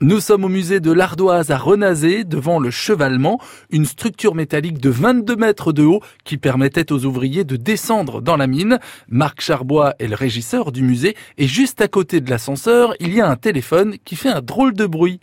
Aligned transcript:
Nous 0.00 0.20
sommes 0.20 0.44
au 0.44 0.48
musée 0.48 0.78
de 0.78 0.92
l'Ardoise 0.92 1.50
à 1.50 1.58
Renazé, 1.58 2.22
devant 2.22 2.60
le 2.60 2.70
chevalement, 2.70 3.40
une 3.70 3.84
structure 3.84 4.36
métallique 4.36 4.78
de 4.78 4.90
22 4.90 5.34
mètres 5.34 5.72
de 5.72 5.82
haut 5.82 6.00
qui 6.22 6.36
permettait 6.36 6.92
aux 6.92 7.04
ouvriers 7.04 7.42
de 7.42 7.56
descendre 7.56 8.22
dans 8.22 8.36
la 8.36 8.46
mine. 8.46 8.78
Marc 9.08 9.40
Charbois 9.40 9.94
est 9.98 10.06
le 10.06 10.14
régisseur 10.14 10.70
du 10.70 10.84
musée 10.84 11.16
et 11.36 11.48
juste 11.48 11.80
à 11.80 11.88
côté 11.88 12.20
de 12.20 12.30
l'ascenseur, 12.30 12.94
il 13.00 13.12
y 13.12 13.20
a 13.20 13.28
un 13.28 13.34
téléphone 13.34 13.96
qui 14.04 14.14
fait 14.14 14.28
un 14.28 14.40
drôle 14.40 14.72
de 14.72 14.86
bruit. 14.86 15.18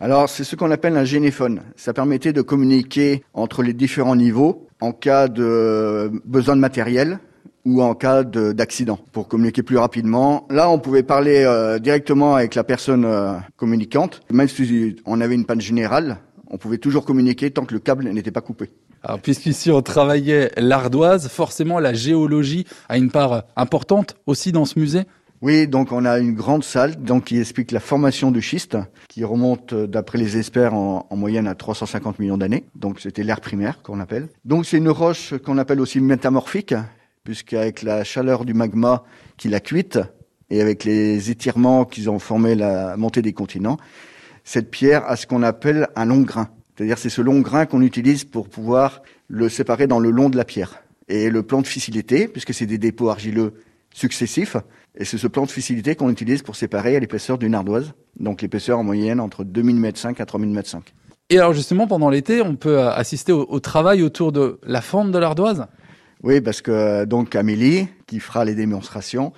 Alors, 0.00 0.28
c'est 0.28 0.42
ce 0.42 0.56
qu'on 0.56 0.72
appelle 0.72 0.96
un 0.96 1.04
généphone. 1.04 1.62
Ça 1.76 1.92
permettait 1.92 2.32
de 2.32 2.42
communiquer 2.42 3.22
entre 3.34 3.62
les 3.62 3.72
différents 3.72 4.16
niveaux 4.16 4.66
en 4.80 4.90
cas 4.90 5.28
de 5.28 6.10
besoin 6.24 6.56
de 6.56 6.60
matériel, 6.60 7.20
ou 7.66 7.82
en 7.82 7.94
cas 7.94 8.22
d'accident 8.22 8.98
pour 9.12 9.28
communiquer 9.28 9.62
plus 9.62 9.76
rapidement. 9.76 10.46
Là, 10.48 10.70
on 10.70 10.78
pouvait 10.78 11.02
parler 11.02 11.42
euh, 11.44 11.78
directement 11.80 12.36
avec 12.36 12.54
la 12.54 12.64
personne 12.64 13.04
euh, 13.04 13.32
communicante. 13.56 14.22
Même 14.32 14.48
si 14.48 14.96
on 15.04 15.20
avait 15.20 15.34
une 15.34 15.44
panne 15.44 15.60
générale, 15.60 16.18
on 16.48 16.58
pouvait 16.58 16.78
toujours 16.78 17.04
communiquer 17.04 17.50
tant 17.50 17.64
que 17.64 17.74
le 17.74 17.80
câble 17.80 18.08
n'était 18.08 18.30
pas 18.30 18.40
coupé. 18.40 18.70
Alors, 19.02 19.20
puisqu'ici 19.20 19.70
on 19.72 19.82
travaillait 19.82 20.52
l'ardoise, 20.56 21.28
forcément 21.28 21.80
la 21.80 21.92
géologie 21.92 22.66
a 22.88 22.96
une 22.96 23.10
part 23.10 23.42
importante 23.56 24.16
aussi 24.26 24.52
dans 24.52 24.64
ce 24.64 24.78
musée 24.78 25.02
oui, 25.42 25.68
donc 25.68 25.92
on 25.92 26.06
a 26.06 26.18
une 26.18 26.32
grande 26.32 26.64
salle 26.64 26.96
donc 26.96 27.24
qui 27.24 27.38
explique 27.38 27.70
la 27.70 27.78
formation 27.78 28.30
du 28.30 28.40
schiste, 28.40 28.78
qui 29.08 29.22
remonte 29.22 29.74
euh, 29.74 29.86
d'après 29.86 30.16
les 30.16 30.38
experts 30.38 30.72
en, 30.72 31.06
en, 31.10 31.16
moyenne 31.16 31.46
à 31.46 31.54
350 31.54 32.18
millions 32.18 32.38
d'années. 32.38 32.64
Donc 32.74 33.00
c'était 33.00 33.22
l'ère 33.22 33.42
primaire 33.42 33.82
qu'on 33.82 34.00
appelle. 34.00 34.28
Donc 34.46 34.64
c'est 34.64 34.78
une 34.78 34.88
roche 34.88 35.34
qu'on 35.44 35.58
appelle 35.58 35.80
aussi 35.80 36.00
métamorphique, 36.00 36.74
puisqu'avec 37.26 37.82
la 37.82 38.04
chaleur 38.04 38.44
du 38.44 38.54
magma 38.54 39.02
qui 39.36 39.48
l'a 39.48 39.58
cuite 39.58 39.98
et 40.48 40.60
avec 40.60 40.84
les 40.84 41.28
étirements 41.30 41.84
qui 41.84 42.08
ont 42.08 42.20
formé 42.20 42.54
la 42.54 42.96
montée 42.96 43.20
des 43.20 43.32
continents, 43.32 43.78
cette 44.44 44.70
pierre 44.70 45.04
a 45.06 45.16
ce 45.16 45.26
qu'on 45.26 45.42
appelle 45.42 45.88
un 45.96 46.04
long 46.04 46.20
grain. 46.20 46.48
C'est-à-dire 46.76 46.98
c'est 46.98 47.10
ce 47.10 47.20
long 47.20 47.40
grain 47.40 47.66
qu'on 47.66 47.82
utilise 47.82 48.22
pour 48.22 48.48
pouvoir 48.48 49.02
le 49.26 49.48
séparer 49.48 49.88
dans 49.88 49.98
le 49.98 50.10
long 50.10 50.28
de 50.28 50.36
la 50.36 50.44
pierre. 50.44 50.84
Et 51.08 51.30
le 51.30 51.42
plan 51.42 51.62
de 51.62 51.66
fissilité, 51.66 52.28
puisque 52.28 52.54
c'est 52.54 52.66
des 52.66 52.78
dépôts 52.78 53.10
argileux 53.10 53.54
successifs, 53.92 54.56
et 54.96 55.04
c'est 55.04 55.18
ce 55.18 55.26
plan 55.26 55.46
de 55.46 55.50
fissilité 55.50 55.96
qu'on 55.96 56.10
utilise 56.10 56.42
pour 56.42 56.54
séparer 56.54 56.94
à 56.94 57.00
l'épaisseur 57.00 57.38
d'une 57.38 57.56
ardoise. 57.56 57.92
Donc 58.20 58.40
l'épaisseur 58.40 58.78
en 58.78 58.84
moyenne 58.84 59.18
entre 59.18 59.42
2000 59.42 59.84
m 59.84 59.96
5 59.96 60.20
à 60.20 60.26
3000 60.26 60.56
m 60.56 60.62
5. 60.64 60.94
Et 61.30 61.38
alors 61.38 61.54
justement 61.54 61.88
pendant 61.88 62.08
l'été, 62.08 62.40
on 62.40 62.54
peut 62.54 62.82
assister 62.82 63.32
au, 63.32 63.46
au 63.48 63.58
travail 63.58 64.04
autour 64.04 64.30
de 64.30 64.60
la 64.62 64.80
forme 64.80 65.10
de 65.10 65.18
l'ardoise? 65.18 65.66
Oui, 66.22 66.40
parce 66.40 66.62
que 66.62 67.04
donc 67.04 67.34
Amélie, 67.34 67.88
qui 68.06 68.20
fera 68.20 68.44
les 68.44 68.54
démonstrations, 68.54 69.32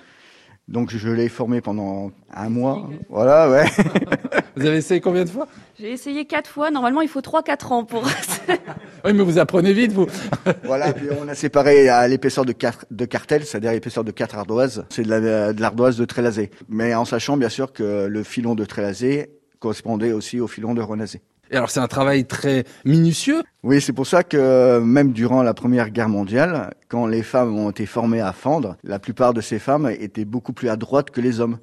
donc 0.69 0.91
je 0.95 1.09
l'ai 1.09 1.29
formée 1.29 1.61
pendant 1.61 2.11
un 2.31 2.49
mois. 2.49 2.87
Voilà, 3.09 3.49
ouais. 3.49 3.65
Vous 4.55 4.65
avez 4.65 4.77
essayé 4.77 5.01
combien 5.01 5.23
de 5.23 5.29
fois? 5.29 5.47
J'ai 5.79 5.91
essayé 5.91 6.25
quatre 6.25 6.49
fois. 6.49 6.69
Normalement, 6.69 7.01
il 7.01 7.07
faut 7.07 7.21
trois, 7.21 7.41
quatre 7.41 7.71
ans 7.71 7.85
pour. 7.85 8.03
oui, 9.05 9.13
mais 9.13 9.23
vous 9.23 9.39
apprenez 9.39 9.73
vite, 9.73 9.93
vous. 9.93 10.05
voilà, 10.63 10.93
puis 10.93 11.07
on 11.19 11.27
a 11.27 11.33
séparé 11.33 11.89
à 11.89 12.07
l'épaisseur 12.07 12.45
de, 12.45 12.53
de 12.91 13.05
cartel, 13.05 13.45
c'est-à-dire 13.45 13.71
l'épaisseur 13.71 14.03
de 14.03 14.11
quatre 14.11 14.37
ardoises. 14.37 14.85
C'est 14.89 15.03
de 15.03 15.59
l'ardoise 15.59 15.95
de, 15.95 16.01
de 16.01 16.05
Trélazé. 16.05 16.51
Mais 16.67 16.93
en 16.93 17.05
sachant 17.05 17.35
bien 17.35 17.49
sûr 17.49 17.73
que 17.73 18.05
le 18.05 18.23
filon 18.23 18.53
de 18.53 18.63
Trélazé 18.63 19.31
correspondait 19.59 20.11
aussi 20.11 20.39
au 20.39 20.47
filon 20.47 20.75
de 20.75 20.81
Renazé. 20.81 21.21
Et 21.51 21.55
alors 21.55 21.69
c'est 21.69 21.79
un 21.79 21.87
travail 21.87 22.25
très 22.25 22.65
minutieux. 22.85 23.43
Oui, 23.63 23.81
c'est 23.81 23.93
pour 23.93 24.05
ça 24.05 24.23
que 24.23 24.79
même 24.79 25.11
durant 25.13 25.41
la 25.41 25.53
Première 25.53 25.89
Guerre 25.89 26.09
mondiale, 26.09 26.73
quand 26.87 27.07
les 27.07 27.23
femmes 27.23 27.57
ont 27.57 27.71
été 27.71 27.85
formées 27.85 28.21
à 28.21 28.33
fendre, 28.33 28.77
la 28.83 28.99
plupart 28.99 29.33
de 29.33 29.41
ces 29.41 29.59
femmes 29.59 29.89
étaient 29.89 30.25
beaucoup 30.25 30.53
plus 30.53 30.69
adroites 30.69 31.09
que 31.09 31.21
les 31.21 31.39
hommes. 31.39 31.57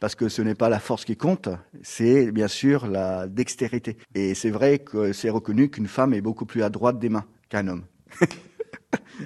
Parce 0.00 0.14
que 0.14 0.28
ce 0.28 0.42
n'est 0.42 0.54
pas 0.54 0.68
la 0.68 0.78
force 0.78 1.06
qui 1.06 1.16
compte, 1.16 1.48
c'est 1.82 2.30
bien 2.30 2.48
sûr 2.48 2.86
la 2.86 3.26
dextérité. 3.26 3.96
Et 4.14 4.34
c'est 4.34 4.50
vrai 4.50 4.78
que 4.78 5.12
c'est 5.14 5.30
reconnu 5.30 5.70
qu'une 5.70 5.86
femme 5.86 6.12
est 6.12 6.20
beaucoup 6.20 6.44
plus 6.44 6.62
adroite 6.62 6.98
des 6.98 7.08
mains 7.08 7.24
qu'un 7.48 7.68
homme. 7.68 7.84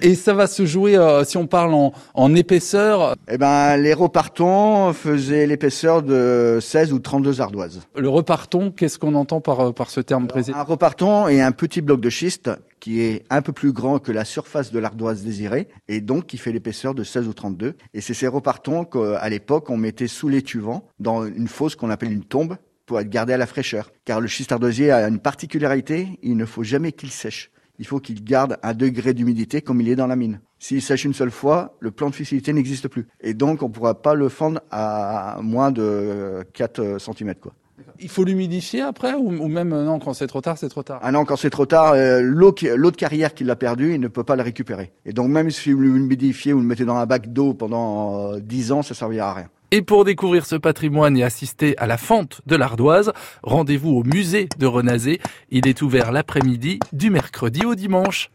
Et 0.01 0.15
ça 0.15 0.33
va 0.33 0.47
se 0.47 0.65
jouer, 0.65 0.95
euh, 0.95 1.23
si 1.23 1.37
on 1.37 1.47
parle 1.47 1.73
en, 1.73 1.93
en 2.13 2.35
épaisseur 2.35 3.15
Eh 3.29 3.37
ben, 3.37 3.77
les 3.77 3.93
repartons 3.93 4.93
faisaient 4.93 5.45
l'épaisseur 5.47 6.01
de 6.03 6.59
16 6.61 6.93
ou 6.93 6.99
32 6.99 7.41
ardoises. 7.41 7.81
Le 7.95 8.09
reparton, 8.09 8.71
qu'est-ce 8.71 8.99
qu'on 8.99 9.15
entend 9.15 9.41
par, 9.41 9.59
euh, 9.59 9.71
par 9.71 9.89
ce 9.89 10.01
terme 10.01 10.27
précis? 10.27 10.51
Un 10.55 10.63
reparton 10.63 11.27
est 11.27 11.41
un 11.41 11.51
petit 11.51 11.81
bloc 11.81 12.01
de 12.01 12.09
schiste 12.09 12.49
qui 12.79 13.01
est 13.01 13.23
un 13.29 13.41
peu 13.41 13.53
plus 13.53 13.71
grand 13.71 13.99
que 13.99 14.11
la 14.11 14.25
surface 14.25 14.71
de 14.71 14.79
l'ardoise 14.79 15.23
désirée 15.23 15.67
et 15.87 16.01
donc 16.01 16.25
qui 16.25 16.37
fait 16.37 16.51
l'épaisseur 16.51 16.95
de 16.95 17.03
16 17.03 17.27
ou 17.27 17.33
32. 17.33 17.75
Et 17.93 18.01
c'est 18.01 18.13
ces 18.13 18.27
repartons 18.27 18.85
qu'à 18.85 19.29
l'époque 19.29 19.69
on 19.69 19.77
mettait 19.77 20.07
sous 20.07 20.29
l'étuvant 20.29 20.87
dans 20.99 21.25
une 21.25 21.47
fosse 21.47 21.75
qu'on 21.75 21.89
appelle 21.89 22.11
une 22.11 22.23
tombe 22.23 22.57
pour 22.85 22.99
être 22.99 23.09
gardé 23.09 23.33
à 23.33 23.37
la 23.37 23.45
fraîcheur. 23.45 23.91
Car 24.03 24.19
le 24.19 24.27
schiste 24.27 24.51
ardoisier 24.51 24.91
a 24.91 25.07
une 25.07 25.19
particularité, 25.19 26.19
il 26.23 26.35
ne 26.35 26.45
faut 26.45 26.63
jamais 26.63 26.91
qu'il 26.91 27.11
sèche 27.11 27.51
il 27.81 27.87
faut 27.87 27.99
qu'il 27.99 28.23
garde 28.23 28.57
un 28.61 28.75
degré 28.75 29.15
d'humidité 29.15 29.63
comme 29.63 29.81
il 29.81 29.89
est 29.89 29.95
dans 29.95 30.05
la 30.05 30.15
mine. 30.15 30.39
S'il 30.59 30.83
sèche 30.83 31.03
une 31.03 31.15
seule 31.15 31.31
fois, 31.31 31.75
le 31.79 31.89
plan 31.89 32.11
de 32.11 32.15
fissilité 32.15 32.53
n'existe 32.53 32.87
plus. 32.87 33.07
Et 33.21 33.33
donc, 33.33 33.63
on 33.63 33.69
ne 33.69 33.73
pourra 33.73 33.99
pas 34.03 34.13
le 34.13 34.29
fendre 34.29 34.61
à 34.69 35.39
moins 35.41 35.71
de 35.71 36.45
4 36.53 36.99
cm. 36.99 37.33
Quoi. 37.41 37.53
Il 37.99 38.07
faut 38.07 38.23
l'humidifier 38.23 38.81
après 38.81 39.15
ou, 39.15 39.47
même 39.47 39.73
euh, 39.73 39.83
non 39.83 39.97
quand 39.97 40.13
c'est 40.13 40.27
trop 40.27 40.41
tard 40.41 40.59
c'est 40.59 40.69
trop 40.69 40.83
tard? 40.83 40.99
Ah 41.01 41.11
non 41.11 41.25
quand 41.25 41.35
c'est 41.35 41.49
trop 41.49 41.65
tard 41.65 41.93
euh, 41.93 42.21
l'eau 42.21 42.51
de 42.51 42.95
carrière 42.95 43.33
qu'il 43.33 43.49
a 43.49 43.55
perdu 43.55 43.95
il 43.95 43.99
ne 43.99 44.07
peut 44.07 44.23
pas 44.23 44.35
le 44.35 44.43
récupérer 44.43 44.91
et 45.05 45.13
donc 45.13 45.29
même 45.29 45.49
si 45.49 45.71
vous 45.71 45.81
l'humidifiez 45.81 46.53
ou 46.53 46.59
le 46.59 46.65
mettez 46.65 46.85
dans 46.85 46.97
un 46.97 47.05
bac 47.07 47.33
d'eau 47.33 47.55
pendant 47.55 48.33
euh, 48.33 48.39
10 48.39 48.71
ans 48.71 48.81
ça 48.83 48.93
servira 48.93 49.31
à 49.31 49.33
rien. 49.33 49.49
Et 49.73 49.81
pour 49.81 50.03
découvrir 50.03 50.45
ce 50.45 50.57
patrimoine 50.57 51.15
et 51.15 51.23
assister 51.23 51.77
à 51.77 51.87
la 51.87 51.97
fente 51.97 52.41
de 52.45 52.57
l'ardoise, 52.57 53.13
rendez-vous 53.41 53.91
au 53.91 54.03
musée 54.03 54.49
de 54.59 54.65
Renazé. 54.65 55.21
Il 55.49 55.65
est 55.65 55.81
ouvert 55.81 56.11
l'après-midi 56.11 56.79
du 56.91 57.09
mercredi 57.09 57.65
au 57.65 57.73
dimanche. 57.73 58.27